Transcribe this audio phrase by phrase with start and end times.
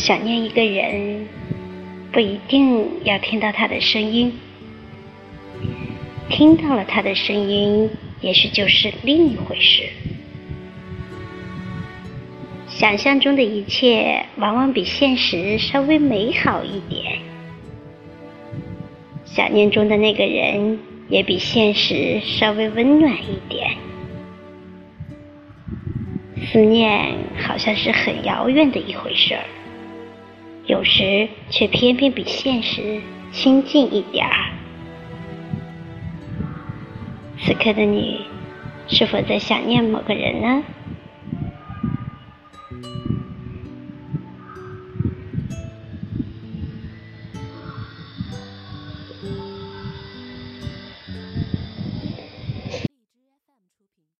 [0.00, 1.28] 想念一个人，
[2.10, 4.32] 不一定要听到他的声音，
[6.30, 7.90] 听到了他的声音，
[8.22, 9.82] 也许就是另一回事。
[12.66, 17.18] 想象中的一切，往往比现实稍微美好一点。
[19.26, 20.78] 想念中的那个人，
[21.10, 23.70] 也比现实稍微温暖一点。
[26.50, 29.44] 思念好像是很遥远的一回事儿。
[30.66, 33.00] 有时却偏偏比现实
[33.32, 34.50] 亲近一点儿。
[37.42, 38.26] 此刻的你
[38.88, 40.62] 是否在想念某个人呢？